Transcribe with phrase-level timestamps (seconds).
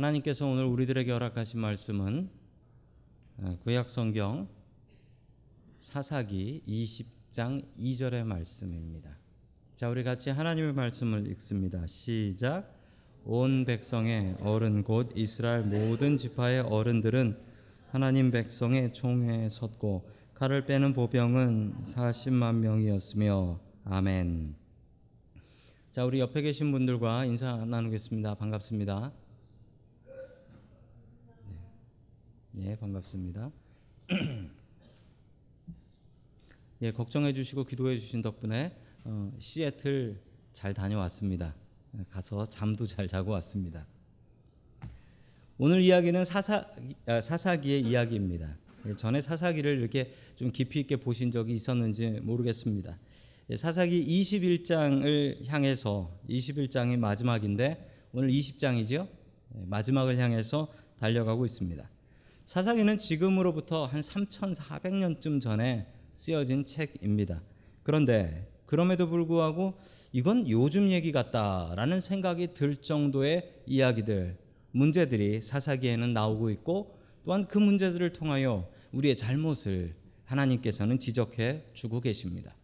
[0.00, 2.30] 하나님께서 오늘 우리들에게 허락하신 말씀은
[3.36, 4.48] 어, 구약 성경
[5.76, 9.10] 사사기 20장 2절의 말씀입니다.
[9.74, 11.86] 자, 우리 같이 하나님의 말씀을 읽습니다.
[11.86, 12.74] 시작.
[13.26, 17.38] 온 백성의 어른 곧 이스라엘 모든 지파의 어른들은
[17.90, 24.54] 하나님 백성의 총회에 섰고 칼을 빼는 보병은 40만 명이었으며 아멘.
[25.90, 28.36] 자, 우리 옆에 계신 분들과 인사 나누겠습니다.
[28.36, 29.12] 반갑습니다.
[32.52, 33.52] 네, 반갑습니다.
[36.82, 40.20] 예, 걱정해 주시고 기도해 주신 덕분에 어, 시애틀
[40.52, 41.54] 잘 다녀왔습니다.
[42.08, 43.86] 가서 잠도 잘 자고 왔습니다.
[45.58, 46.64] 오늘 이야기는 사사,
[47.06, 48.56] 아, 사사기의 이야기입니다.
[48.86, 52.98] 예, 전에 사사기를 이렇게 좀 깊이 있게 보신 적이 있었는지 모르겠습니다.
[53.50, 59.06] 예, 사사기 21장을 향해서 21장이 마지막인데 오늘 20장이죠.
[59.54, 61.88] 예, 마지막을 향해서 달려가고 있습니다.
[62.50, 67.40] 사사기는 지금으로부터 한 3,400년쯤 전에 쓰여진 책입니다.
[67.84, 69.78] 그런데 그럼에도 불구하고
[70.10, 74.36] 이건 요즘 얘기 같다라는 생각이 들 정도의 이야기들,
[74.72, 82.56] 문제들이 사사기에는 나오고 있고 또한 그 문제들을 통하여 우리의 잘못을 하나님께서는 지적해 주고 계십니다.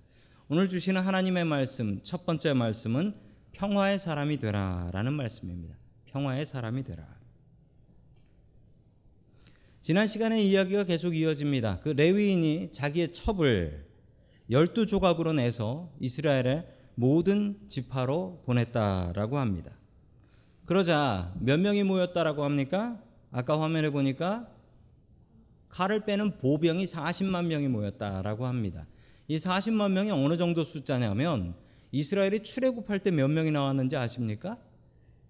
[0.48, 3.14] 오늘 주시는 하나님의 말씀, 첫 번째 말씀은
[3.52, 5.76] 평화의 사람이 되라 라는 말씀입니다.
[6.06, 7.15] 평화의 사람이 되라.
[9.86, 11.78] 지난 시간에 이야기가 계속 이어집니다.
[11.78, 13.86] 그 레위인이 자기의 첩을
[14.50, 19.70] 열두 조각으로 내서 이스라엘의 모든 지파로 보냈다라고 합니다.
[20.64, 23.00] 그러자 몇 명이 모였다라고 합니까?
[23.30, 24.48] 아까 화면에 보니까
[25.68, 28.88] 칼을 빼는 보병이 40만 명이 모였다라고 합니다.
[29.28, 31.54] 이 40만 명이 어느 정도 숫자냐면
[31.92, 34.58] 이스라엘이 출애굽할 때 몇 명이 나왔는지 아십니까?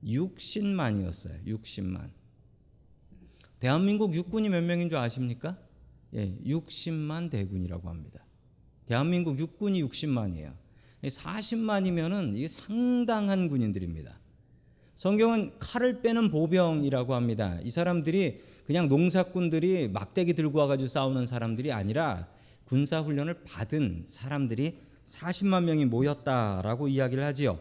[0.02, 1.44] 60만이었어요.
[1.46, 2.08] 60만.
[3.58, 5.58] 대한민국 육군이 몇 명인 줄 아십니까?
[6.14, 8.24] 예, 60만 대군이라고 합니다.
[8.86, 10.54] 대한민국 육군이 60만이에요.
[11.02, 14.18] 40만이면은 이게 상당한 군인들입니다.
[14.94, 17.58] 성경은 칼을 빼는 보병이라고 합니다.
[17.62, 22.28] 이 사람들이 그냥 농사꾼들이 막대기 들고 와가지고 싸우는 사람들이 아니라
[22.64, 27.60] 군사 훈련을 받은 사람들이 40만 명이 모였다라고 이야기를 하지요.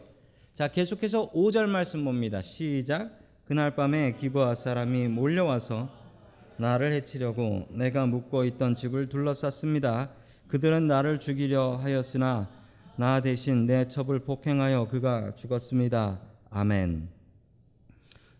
[0.52, 2.42] 자, 계속해서 5절 말씀 봅니다.
[2.42, 3.25] 시작.
[3.46, 5.88] 그날 밤에 기브아 사람이 몰려와서
[6.56, 10.10] 나를 해치려고 내가 묵고 있던 집을 둘러쌌습니다.
[10.48, 12.50] 그들은 나를 죽이려 하였으나
[12.96, 16.20] 나 대신 내 첩을 폭행하여 그가 죽었습니다.
[16.50, 17.08] 아멘.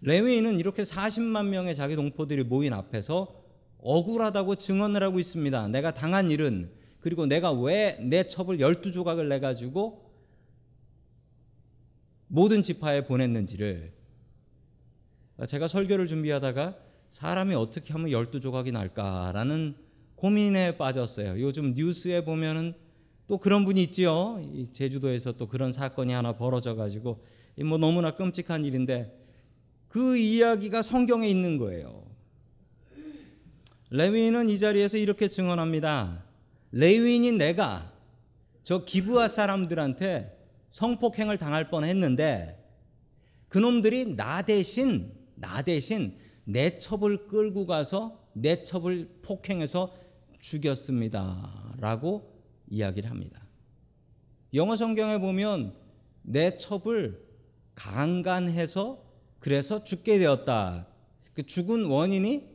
[0.01, 3.45] 레위인은 이렇게 40만 명의 자기 동포들이 모인 앞에서
[3.79, 5.69] 억울하다고 증언을 하고 있습니다.
[5.69, 6.69] 내가 당한 일은
[6.99, 10.11] 그리고 내가 왜 내 첩을 12조각을 내 가지고
[12.27, 13.93] 모든 지파에 보냈는지를
[15.45, 16.77] 제가 설교를 준비하다가
[17.11, 19.75] 사람이 어떻게 하면 12조각이 날까라는
[20.15, 21.41] 고민에 빠졌어요.
[21.43, 22.75] 요즘 뉴스에 보면은
[23.27, 24.41] 또 그런 분이 있지요.
[24.73, 27.23] 제주도에서 또 그런 사건이 하나 벌어져 가지고
[27.65, 29.15] 뭐 너무나 끔찍한 일인데
[29.89, 32.05] 그 이야기가 성경에 있는 거예요.
[33.91, 36.25] 레위인은 이 자리에서 이렇게 증언합니다.
[36.73, 37.93] 레위인인 내가
[38.63, 40.37] 저 기부하 사람들한테
[40.71, 42.63] 성폭행을 당할 뻔했는데
[43.49, 49.95] 그놈들이 나 대신 나 대신 내 첩을 끌고 가서 내 첩을 폭행해서
[50.41, 53.47] 죽였습니다 라고 이야기를 합니다.
[54.55, 55.75] 영어 성경에 보면
[56.23, 57.25] 내 첩을
[57.75, 59.03] 강간해서
[59.39, 60.87] 그래서 죽게 되었다.
[61.35, 62.49] 그 죽은 원인이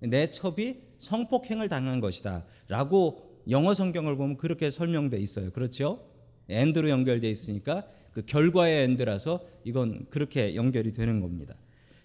[0.00, 2.44] 내 첩이 성폭행을 당한 것이다.
[2.68, 5.50] 라고 영어 성경을 보면 그렇게 설명돼 있어요.
[5.50, 6.06] 그렇죠?
[6.48, 11.56] and로 연결돼 있으니까 그 결과의 and라서 이건 그렇게 연결이 되는 겁니다.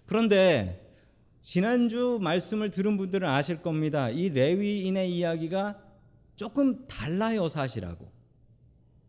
[0.05, 0.81] 그런데
[1.41, 4.09] 지난주 말씀을 들은 분들은 아실 겁니다.
[4.09, 5.79] 이 레위인의 이야기가
[6.35, 8.11] 조금 달라요, 사실하고.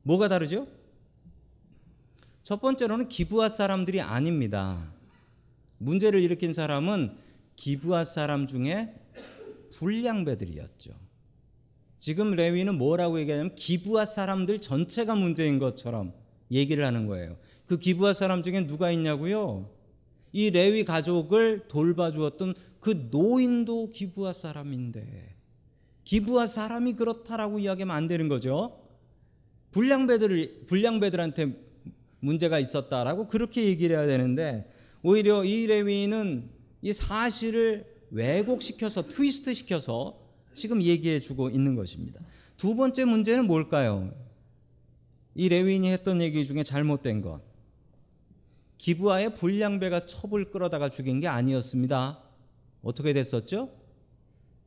[0.03, 0.69] 뭐가 다르죠?
[2.43, 4.93] 첫 번째로는 기부할 사람들이 아닙니다.
[5.79, 7.17] 문제를 일으킨 사람은
[7.57, 8.95] 기부할 사람 중에
[9.73, 10.93] 불량배들이었죠.
[11.99, 16.13] 지금 레위는 뭐라고 얘기하냐면 기부할 사람들 전체가 문제인 것처럼
[16.51, 17.37] 얘기를 하는 거예요.
[17.67, 19.69] 그 기부할 사람 중에 누가 있냐고요?
[20.33, 25.35] 이 레위 가족을 돌봐주었던 그 노인도 기부할 사람인데
[26.05, 28.81] 기부할 사람이 그렇다라고 이야기하면 안 되는 거죠.
[29.73, 31.57] 불량배들 불량배들한테
[32.21, 34.71] 문제가 있었다라고 그렇게 얘기를 해야 되는데
[35.03, 36.49] 오히려 이 레위는
[36.83, 40.19] 이 사실을 왜곡시켜서 트위스트 시켜서
[40.55, 42.21] 지금 얘기해 주고 있는 것입니다.
[42.57, 44.13] 두 번째 문제는 뭘까요?
[45.35, 47.43] 이 레위인이 했던 얘기 중에 잘못된 것.
[48.87, 52.23] 기부하의 불량배가 첩을 끌어다가 죽인 게 아니었습니다.
[52.83, 53.69] 어떻게 됐었죠?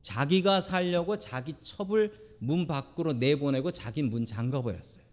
[0.01, 5.05] 자기가 살려고 자기 첩을 문 밖으로 내보내고 자기 문 잠가버렸어요.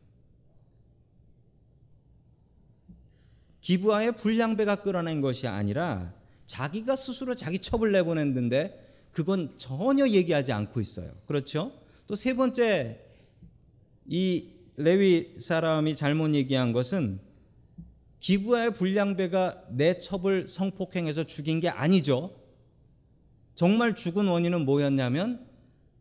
[3.61, 6.13] 기부하의 불량배가 끌어낸 것이 아니라
[6.47, 11.13] 자기가 스스로 자기 첩을 내보냈는데 그건 전혀 얘기하지 않고 있어요.
[11.27, 11.71] 그렇죠?
[12.09, 13.01] 또 세 번째
[14.07, 17.21] 이 레위 사람이 잘못 얘기한 것은
[18.21, 22.35] 기부하의 불량배가 내 첩을 성폭행해서 죽인 게 아니죠.
[23.55, 25.47] 정말 죽은 원인은 뭐였냐면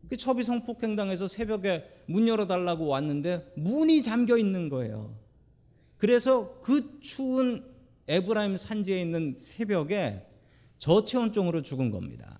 [0.08, 5.16] 그 첩이 성폭행당해서 새벽에 문 열어달라고 왔는데 문이 잠겨 있는 거예요.
[5.98, 7.64] 그래서 그 추운
[8.08, 10.24] 에브라임 산지에 있는 새벽에
[10.78, 12.38] 저체온증으로 죽은 겁니다.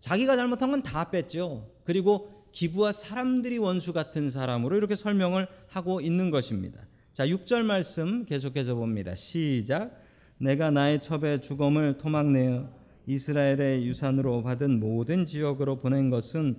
[0.00, 1.68] 자기가 잘못한 건 다 뺐죠.
[1.84, 6.80] 그리고 기부와 사람들이 원수 같은 사람으로 이렇게 설명을 하고 있는 것입니다.
[7.12, 9.14] 자, 6절 말씀 계속해서 봅니다.
[9.14, 10.02] 시작.
[10.38, 12.70] 내가 나의 첩의 주검을 토막내어
[13.06, 16.56] 이스라엘의 유산으로 받은 모든 지역으로 보낸 것은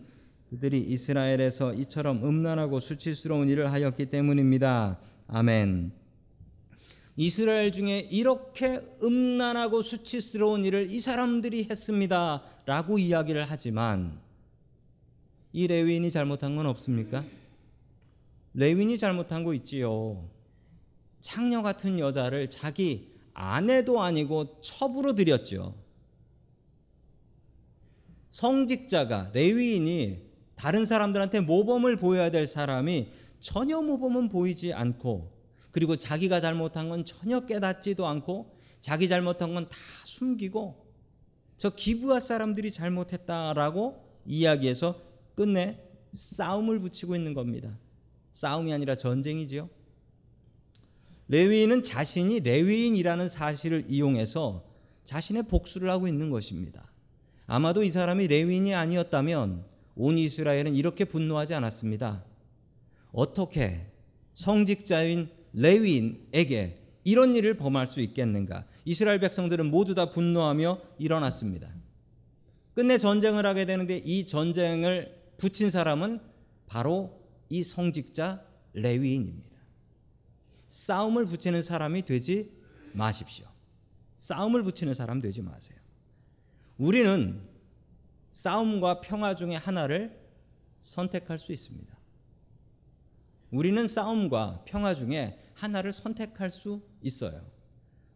[0.51, 4.99] 그들이 이스라엘에서 이처럼 음란하고 수치스러운 일을 하였기 때문입니다.
[5.27, 5.93] 아멘.
[7.15, 12.43] 이스라엘 중에 이렇게 음란하고 수치스러운 일을 이 사람들이 했습니다.
[12.67, 14.26] 라고 이야기를 하지만
[15.53, 17.23] 이 레위인이 잘못한 건 없습니까?
[18.53, 20.29] 레위인이 잘못한 거 있지요.
[21.21, 25.75] 창녀 같은 여자를 자기 아내도 아니고 첩으로 들였죠.
[28.31, 35.31] 성직자가 레위인이 다른 사람들한테 모범을 보여야 될 사람이 전혀 모범은 보이지 않고
[35.71, 40.85] 그리고 자기가 잘못한 건 전혀 깨닫지도 않고 자기 잘못한 건 다 숨기고
[41.57, 44.99] 저 기부할 사람들이 잘못했다라고 이야기해서
[45.37, 45.79] 끝내
[46.13, 47.77] 싸움을 붙이고 있는 겁니다.
[48.31, 49.69] 싸움이 아니라 전쟁이지요.
[51.27, 54.65] 레위인은 자신이 레위인이라는 사실을 이용해서
[55.05, 56.91] 자신의 복수를 하고 있는 것입니다.
[57.45, 59.63] 아마도 이 사람이 레위인이 아니었다면
[59.95, 62.23] 온 이스라엘은 이렇게 분노하지 않았습니다.
[63.11, 63.91] 어떻게
[64.33, 68.65] 성직자인 레위인에게 이런 일을 범할 수 있겠는가?
[68.85, 71.69] 이스라엘 백성들은 모두 다 분노하며 일어났습니다.
[72.73, 76.19] 끝내 전쟁을 하게 되는데 이 전쟁을 붙인 사람은
[76.67, 79.57] 바로 이 성직자 레위인입니다.
[80.67, 82.51] 싸움을 붙이는 사람이 되지
[82.93, 83.47] 마십시오.
[84.17, 85.79] 싸움을 붙이는 사람 되지 마세요.
[86.77, 87.41] 우리는
[88.31, 90.19] 싸움과 평화 중에 하나를
[90.79, 91.97] 선택할 수 있습니다.
[93.51, 97.41] 우리는 싸움과 평화 중에 하나를 선택할 수 있어요.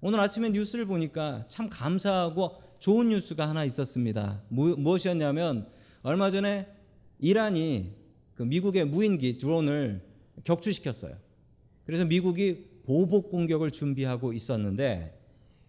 [0.02, 4.44] 오늘 아침에 뉴스를 보니까 참 감사하고 좋은 뉴스가 하나 있었습니다.
[4.50, 5.72] 무엇이었냐면
[6.02, 6.68] 얼마 전에
[7.22, 7.94] 이란이
[8.36, 10.02] 그 미국의 무인기 드론을
[10.44, 11.16] 격추시켰어요.
[11.86, 15.18] 그래서 미국이 보복 공격을 준비하고 있었는데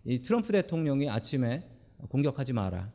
[0.05, 1.69] 이 트럼프 대통령이 아침에
[2.09, 2.91] 공격하지 마라.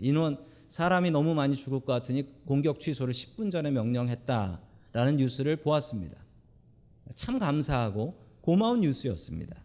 [0.00, 6.16] 인원 사람이 너무 많이 죽을 것 같으니 공격 취소를 10분 전에 명령했다라는 뉴스를 보았습니다.
[7.14, 9.56] 참 감사하고 고마운 뉴스였습니다.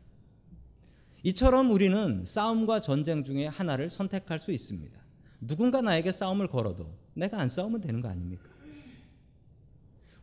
[1.23, 4.99] 이처럼 우리는 싸움과 전쟁 중에 하나를 선택할 수 있습니다.
[5.41, 8.43] 누군가 나에게 싸움을 걸어도 내가 안 싸우면 되는 거 아닙니까?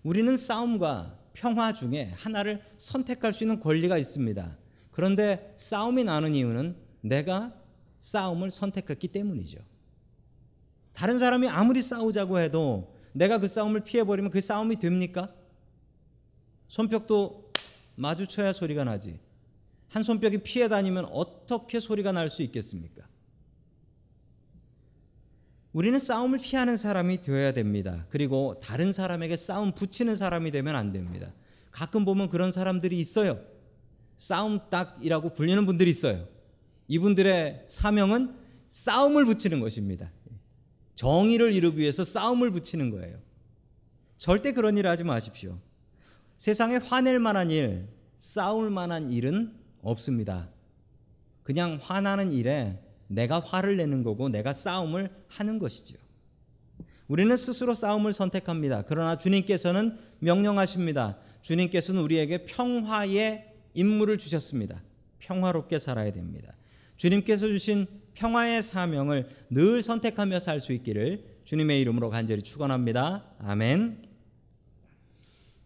[0.03, 4.59] 우리는 싸움과 평화 중에 하나를 선택할 수 있는 권리가 있습니다.
[4.91, 7.55] 그런데 싸움이 나는 이유는 내가
[7.99, 9.61] 싸움을 선택했기 때문이죠.
[10.93, 15.33] 다른 사람이 아무리 싸우자고 해도 내가 그 싸움을 피해버리면 그 싸움이 됩니까?
[16.69, 17.53] 손뼉도
[17.97, 19.19] 마주쳐야 소리가 나지.
[19.89, 23.07] 한 손뼉이 피해 다니면 어떻게 소리가 날 수 있겠습니까?
[25.73, 28.07] 우리는 싸움을 피하는 사람이 되어야 됩니다.
[28.11, 31.33] 그리고 다른 사람에게 싸움 붙이는 사람이 되면 안 됩니다.
[31.71, 33.41] 가끔 보면 그런 사람들이 있어요.
[34.17, 36.29] 싸움 딱이라고 불리는 분들이 있어요.
[36.89, 38.37] 이분들의 사명은
[38.69, 40.11] 싸움을 붙이는 것입니다.
[40.95, 43.19] 정의를 이루기 위해서 싸움을 붙이는 거예요.
[44.17, 45.59] 절대 그런 일 하지 마십시오.
[46.37, 50.51] 세상에 화낼 만한 일, 싸울 만한 일은 없습니다.
[51.43, 52.79] 그냥 화나는 일에
[53.15, 55.97] 내가 화를 내는 거고 내가 싸움을 하는 것이죠.
[57.09, 58.83] 우리는 스스로 싸움을 선택합니다.
[58.87, 61.19] 그러나 주님께서는 명령하십니다.
[61.43, 64.83] 주님께서는 우리에게 평화의 임무를 주셨습니다.
[65.19, 66.53] 평화롭게 살아야 됩니다.
[66.97, 73.25] 주님께서 주신 평화의 사명을 늘 선택하며 살 수 있기를 주님의 이름으로 간절히 축원합니다.
[73.39, 74.03] 아멘.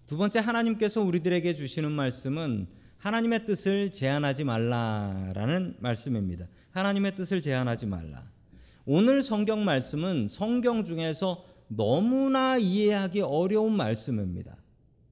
[0.07, 6.47] 두 번째 하나님께서 우리들에게 주시는 말씀은 하나님의 뜻을 제한하지 말라라는 말씀입니다.
[6.77, 8.23] 하나님의 뜻을 제한하지 말라.
[8.85, 14.55] 오늘 성경 말씀은 성경 중에서 너무나 이해하기 어려운 말씀입니다.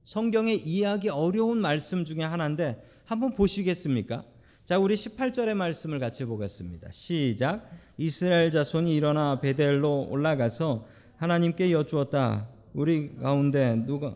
[0.03, 4.23] 성경에 이해하기 어려운 말씀 중에 하나인데 한번 보시겠습니까?
[4.63, 6.91] 자, 우리 18절의 말씀을 같이 보겠습니다.
[6.91, 7.67] 시작.
[7.97, 10.85] 이스라엘 자손이 일어나 베델로 올라가서
[11.17, 12.47] 하나님께 여쭈었다.
[12.75, 14.13] 우리 가운데 누가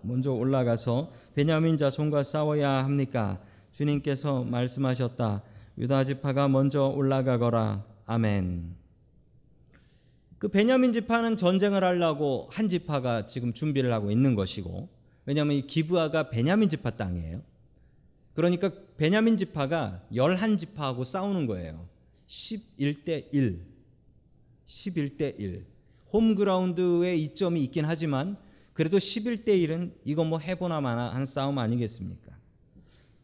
[0.00, 3.38] 먼저 올라가서 베냐민 자손과 싸워야 합니까?
[3.70, 5.42] 주님께서 말씀하셨다.
[5.78, 7.84] 유다 지파가 먼저 올라가거라.
[8.06, 8.74] 아멘.
[10.38, 14.88] 그 베냐민 지파는 전쟁을 하려고 한 지파가 지금 준비를 하고 있는 것이고
[15.24, 17.42] 왜냐하면 이 기브아가 베냐민 지파 땅이에요.
[18.34, 21.86] 그러니까 베냐민 지파가 열한 지파하고 싸우는 거예요.
[22.26, 23.60] 11대 1.
[24.66, 25.66] 11대 1.
[26.12, 28.36] 홈그라운드에 이점이 있긴 하지만
[28.72, 32.32] 그래도 11대 1은 이거 뭐 해보나 마나 한 싸움 아니겠습니까?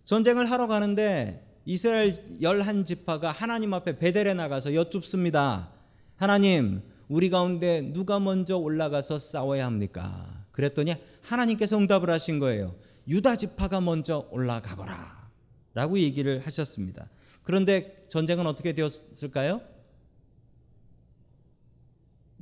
[0.05, 5.71] 전쟁을 하러 가는데 이스라엘 열한 지파가 하나님 앞에 베델에 나가서 여쭙습니다.
[6.17, 10.47] 하나님, 우리 가운데 누가 먼저 올라가서 싸워야 합니까?
[10.53, 12.75] 그랬더니 하나님께서 응답을 하신 거예요.
[13.07, 15.31] 유다 지파가 먼저 올라가거라.
[15.75, 17.11] 라고 얘기를 하셨습니다.
[17.43, 19.61] 그런데 전쟁은 어떻게 되었을까요?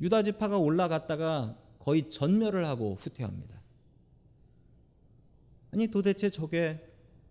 [0.00, 3.60] 유다 지파가 올라갔다가 거의 전멸을 하고 후퇴합니다.
[5.72, 6.80] 아니 도대체 저게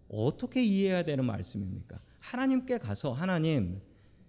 [0.10, 2.00] 어떻게 이해해야 되는 말씀입니까?
[2.20, 3.82] 하나님께 가서 하나님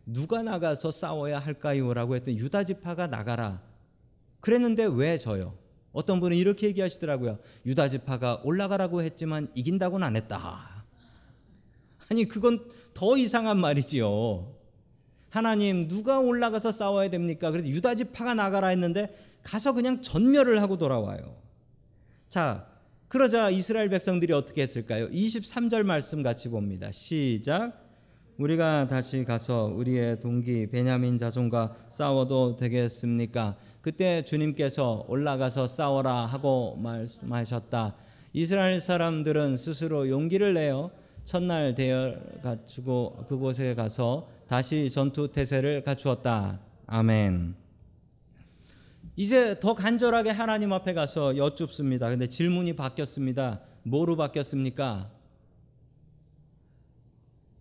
[0.04, 3.62] 누가 나가서 싸워야 할까요?라고 했더니 유다 지파가 나가라.
[4.40, 5.59] 그랬는데 왜 저요?
[5.92, 7.38] 어떤 분은 이렇게 얘기하시더라고요.
[7.64, 10.85] 유다 지파가 올라가라고 했지만 이긴다고는 안 했다.
[12.09, 12.64] 아니 그건
[12.95, 14.54] 더 이상한 말이지요.
[15.30, 17.50] 하나님 누가 올라가서 싸워야 됩니까?
[17.50, 21.37] 그래서 유다 지파가 나가라 했는데 가서 그냥 전멸을 하고 돌아와요.
[22.28, 22.66] 자,
[23.08, 25.08] 그러자 이스라엘 백성들이 어떻게 했을까요?
[25.10, 26.90] 23절 말씀 같이 봅니다.
[26.90, 27.84] 시작.
[28.36, 33.56] 우리가 다시 가서 우리의 동기 베냐민 자손과 싸워도 되겠습니까?
[33.80, 37.94] 그때 주님께서 올라가서 싸워라 하고 말씀하셨다.
[38.32, 40.90] 이스라엘 사람들은 스스로 용기를 내어
[41.25, 46.60] 첫날 대열 갖추고 그곳에 가서 다시 전투 태세를 갖추었다.
[46.86, 47.65] 아멘.
[49.16, 52.11] 이제 더 간절하게 하나님 앞에 가서 여쭙습니다.
[52.11, 53.62] 근데 질문이 바뀌었습니다.
[53.82, 55.11] 뭐로 바뀌었습니까?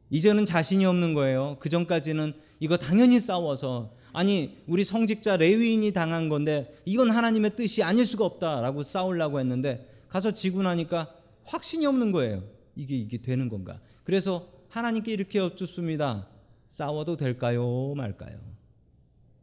[0.09, 1.55] 이제는 자신이 없는 거예요.
[1.59, 8.05] 그 전까지는 이거 당연히 싸워서 아니 우리 성직자 레위인이 당한 건데 이건 하나님의 뜻이 아닐
[8.05, 12.43] 수가 없다라고 싸우려고 했는데 가서 지고 나니까 확신이 없는 거예요.
[12.75, 13.79] 이게 이게 되는 건가?
[14.03, 16.27] 그래서 하나님께 이렇게 여쭙습니다.
[16.67, 18.37] 싸워도 될까요, 말까요?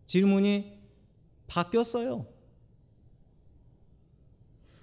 [0.06, 0.81] 질문이
[1.52, 2.26] 바뀌었어요.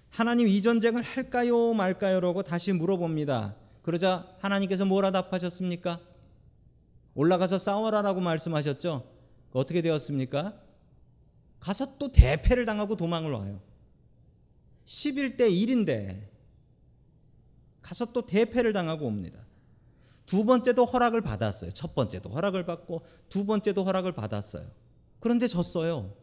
[0.09, 3.55] 하나님 이 전쟁을 할까요, 말까요?라고 다시 물어봅니다.
[3.81, 5.99] 그러자 하나님께서 뭐라 답하셨습니까?
[7.15, 9.03] 올라가서 싸워라라고 말씀하셨죠.
[9.51, 10.61] 어떻게 되었습니까?
[11.59, 13.61] 가서 또 대패를 당하고 도망을 와요.
[14.85, 16.27] 11대 1인데
[17.81, 19.39] 가서 또 대패를 당하고 옵니다.
[20.27, 21.71] 두 번째도 허락을 받았어요.
[21.71, 24.69] 첫 번째도 허락을 받고 두 번째도 허락을 받았어요.
[25.19, 26.13] 그런데 졌어요.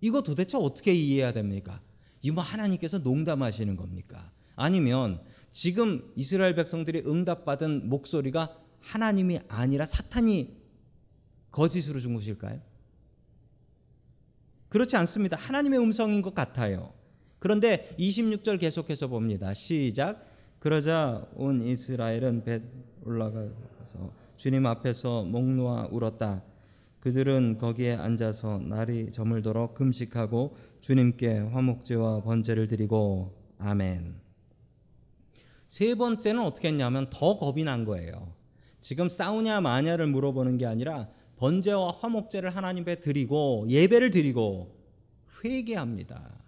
[0.00, 1.80] 이거 도대체 어떻게 이해해야 됩니까?
[2.22, 4.30] 이거 뭐 하나님께서 농담하시는 겁니까?
[4.56, 5.20] 아니면
[5.52, 10.56] 지금 이스라엘 백성들이 응답받은 목소리가 하나님이 아니라 사탄이
[11.50, 12.60] 거짓으로 준 것일까요?
[14.68, 15.36] 그렇지 않습니다.
[15.36, 16.92] 하나님의 음성인 것 같아요.
[17.38, 19.54] 그런데 26절 계속해서 봅니다.
[19.54, 20.26] 시작.
[20.58, 22.62] 그러자 온 이스라엘은 벳
[23.04, 26.42] 올라가서 주님 앞에서 목 놓아 울었다.
[27.00, 34.20] 그들은 거기에 앉아서 날이 저물도록 금식하고 주님께 화목제와 번제를 드리고 아멘.
[35.66, 38.32] 세 번째는 어떻게 했냐면 더 겁이 난 거예요.
[38.80, 44.76] 지금 싸우냐 마냐를 물어보는 게 아니라 번제와 화목제를 하나님께 드리고 예배를 드리고
[45.44, 46.38] 회개합니다.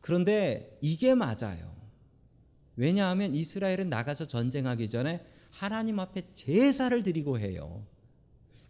[0.00, 1.74] 그런데 이게 맞아요.
[2.76, 7.84] 왜냐하면 이스라엘은 나가서 전쟁하기 전에 하나님 앞에 제사를 드리고 해요.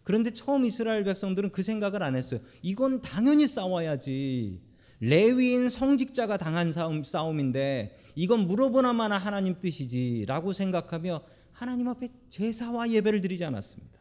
[0.07, 2.39] 그런데 처음 이스라엘 백성들은 그 생각을 안 했어요.
[2.61, 4.61] 이건 당연히 싸워야지.
[5.01, 13.43] 레위인 성직자가 당한 싸움, 싸움인데 이건 물어보나마나 하나님 뜻이지라고 생각하며 하나님 앞에 제사와 예배를 드리지
[13.43, 13.99] 않았습니다.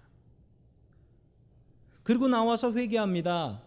[2.05, 3.65] 그리고 나와서 회개합니다.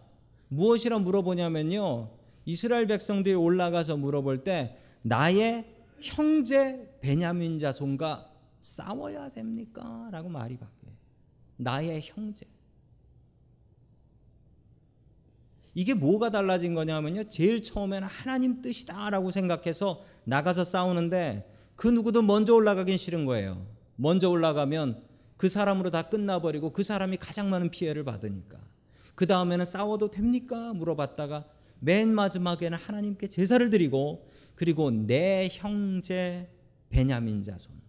[0.48, 2.08] 무엇이라 물어보냐면요.
[2.46, 5.66] 이스라엘 백성들이 올라가서 물어볼 때 나의
[6.00, 10.08] 형제 베냐민 자손과 싸워야 됩니까?
[10.10, 10.79] 라고 말이 바뀌어요.
[11.60, 12.46] 나의 형제.
[15.74, 17.24] 이게 뭐가 달라진 거냐면요.
[17.28, 23.66] 제일 처음에는 하나님 뜻이다라고 생각해서 나가서 싸우는데 그 누구도 먼저 올라가긴 싫은 거예요.
[23.96, 25.02] 먼저 올라가면
[25.36, 28.58] 그 사람으로 다 끝나버리고 그 사람이 가장 많은 피해를 받으니까.
[29.14, 30.72] 그 다음에는 싸워도 됩니까?
[30.72, 31.44] 물어봤다가
[31.78, 36.50] 맨 마지막에는 하나님께 제사를 드리고 그리고 내 형제
[36.90, 37.79] 베냐민 자손.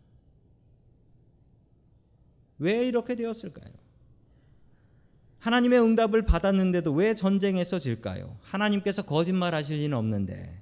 [2.62, 3.74] 왜 이렇게 되었을까요?
[5.39, 8.38] 하나님의 응답을 받았는데도 왜 전쟁에서 질까요?
[8.41, 10.62] 하나님께서 거짓말 하실 리는 없는데.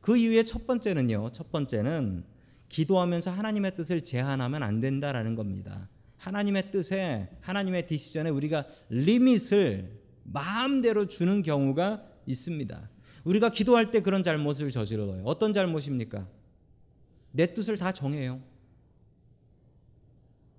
[0.00, 1.30] 그 이유의 첫 번째는요.
[1.32, 2.22] 첫 번째는
[2.68, 5.88] 기도하면서 하나님의 뜻을 제한하면 안 된다라는 겁니다.
[6.18, 12.90] 하나님의 뜻에 하나님의 디시전에 우리가 리밋을 마음대로 주는 경우가 있습니다.
[13.24, 15.24] 우리가 기도할 때 그런 잘못을 저질러요.
[15.24, 16.28] 어떤 잘못입니까?
[17.32, 18.40] 내 뜻을 다 정해요.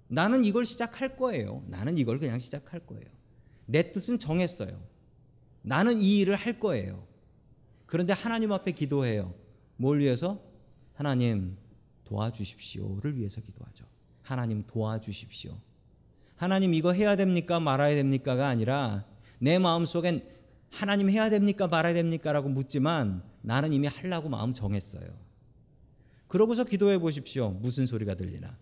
[0.08, 1.64] 나는 이걸 시작할 거예요.
[1.68, 3.06] 나는 이걸 그냥 시작할 거예요.
[3.66, 4.82] 내 뜻은 정했어요.
[5.62, 7.08] 나는 이 일을 할 거예요.
[7.86, 9.34] 그런데 하나님 앞에 기도해요.
[9.78, 10.42] 뭘 위해서?
[10.94, 11.58] 하나님
[12.04, 13.86] 도와주십시오를 위해서 기도하죠.
[14.22, 15.58] 하나님 도와주십시오.
[16.36, 17.60] 하나님 이거 해야 됩니까?
[17.60, 19.06] 말아야 됩니까가 아니라
[19.40, 20.28] 내 마음 속엔
[20.70, 21.68] 하나님 해야 됩니까?
[21.68, 25.08] 말아야 됩니까라고 묻지만 나는 이미 하려고 마음 정했어요.
[26.28, 27.52] 그러고서 기도해 보십시오.
[27.52, 28.58] 무슨 소리가 들리나?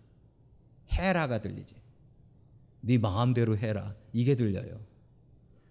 [0.92, 1.74] 해라가 들리지.
[2.80, 3.94] 네 마음대로 해라.
[4.12, 4.80] 이게 들려요.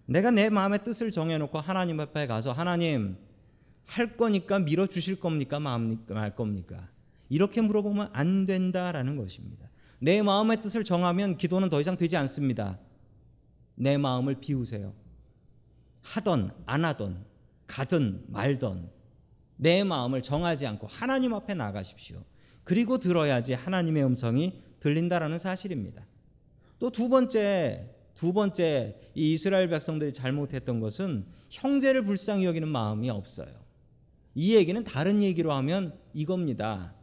[0.06, 3.16] 내가 내 마음의 뜻을 정해놓고 하나님 앞에 가서 하나님
[3.86, 5.60] 할 거니까 밀어 주실 겁니까?
[5.60, 6.88] 말 겁니까?
[7.28, 9.68] 이렇게 물어보면 안 된다라는 것입니다.
[9.98, 12.78] 내 마음의 뜻을 정하면 기도는 더 이상 되지 않습니다.
[13.74, 14.92] 내 마음을 비우세요.
[16.02, 17.24] 하던 안 하던
[17.66, 18.90] 가든 말던
[19.56, 22.22] 내 마음을 정하지 않고 하나님 앞에 나가십시오.
[22.64, 26.04] 그리고 들어야지 하나님의 음성이 들린다라는 사실입니다.
[26.80, 33.48] 또 두 번째 두 번째 이 이스라엘 백성들이 잘못했던 것은 형제를 불쌍히 여기는 마음이 없어요.
[34.34, 36.94] 이 얘기는 다른 얘기로 하면 이겁니다.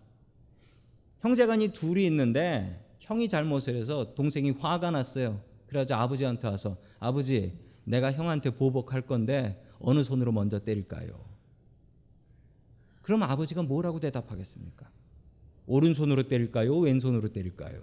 [1.21, 5.41] 형제간이 둘이 있는데 형이 잘못을 해서 동생이 화가 났어요.
[5.67, 7.53] 그래서 아버지한테 와서 아버지
[7.86, 11.25] 내가 형한테 보복할 건데 어느 손으로 먼저 때릴까요?
[13.01, 14.89] 그럼 아버지가 뭐라고 대답하겠습니까?
[15.69, 16.77] 오른손으로 때릴까요?
[16.79, 17.82] 왼손으로 때릴까요?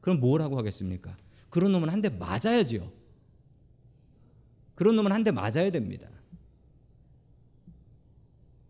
[0.00, 1.16] 그럼 뭐라고 하겠습니까?
[1.50, 2.90] 그런 놈은 한 대 맞아야지요.
[4.74, 6.08] 그런 놈은 한 대 맞아야 됩니다.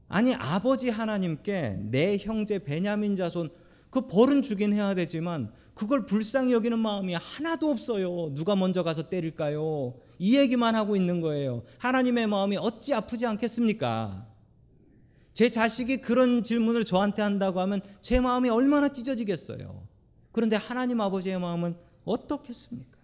[0.09, 3.51] 아니 아버지 하나님께 내 형제 베냐민 자손
[3.91, 8.33] 그 벌은 주긴 해야 되지만 그걸 불쌍히 여기는 마음이 하나도 없어요.
[8.35, 9.95] 누가 먼저 가서 때릴까요?
[10.19, 11.65] 이 얘기만 하고 있는 거예요.
[11.79, 14.27] 하나님의 마음이 어찌 아프지 않겠습니까?
[15.35, 19.87] 제 자식이 그런 질문을 저한테 한다고 하면 제 마음이 얼마나 찢어지겠어요.
[20.33, 22.99] 그런데 하나님 아버지의 마음은 어떻겠습니까?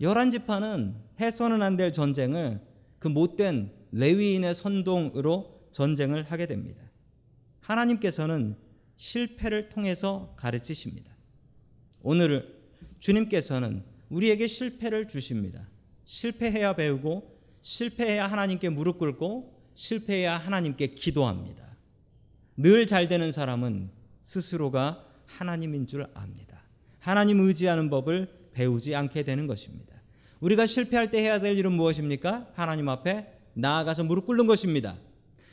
[0.00, 2.60] 열한 지파는 해서는 안 될 전쟁을
[3.00, 6.82] 그 못된 레위인의 선동으로 전쟁을 하게 됩니다.
[7.60, 8.56] 하나님께서는
[8.96, 11.12] 실패를 통해서 가르치십니다.
[12.02, 12.56] 오늘
[13.00, 15.68] 주님께서는 우리에게 실패를 주십니다.
[16.04, 21.64] 실패해야 배우고 실패해야 하나님께 무릎 꿇고 실패해야 하나님께 기도합니다.
[22.56, 23.90] 늘 잘 되는 사람은
[24.22, 26.64] 스스로가 하나님인 줄 압니다.
[26.98, 30.02] 하나님 의지하는 법을 배우지 않게 되는 것입니다.
[30.40, 32.48] 우리가 실패할 때 해야 될 일은 무엇입니까?
[32.54, 34.96] 하나님 앞에 나아가서 무릎 꿇는 것입니다.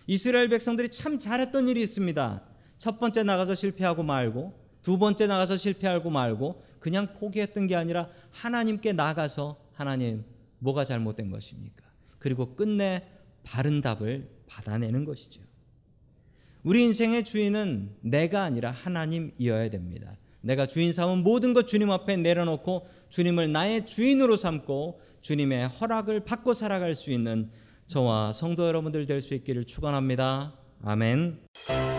[0.08, 2.42] 이스라엘 백성들이 참 잘했던 일이 있습니다.
[2.80, 8.94] 첫 번째 나가서 실패하고 말고 두 번째 나가서 실패하고 말고 그냥 포기했던 게 아니라 하나님께
[8.94, 10.26] 나가서 하나님
[10.58, 11.84] 뭐가 잘못된 것입니까?
[12.18, 13.04] 그리고 끝내
[13.46, 15.42] 바른 답을 받아내는 것이죠.
[16.64, 20.18] 우리 인생의 주인은 내가 아니라 하나님이어야 됩니다.
[20.42, 26.54] 내가 주인 삼은 모든 것 주님 앞에 내려놓고 주님을 나의 주인으로 삼고 주님의 허락을 받고
[26.54, 27.50] 살아갈 수 있는
[27.88, 30.54] 저와 성도 여러분들 될 수 있기를 축원합니다.
[30.84, 31.95] 아멘.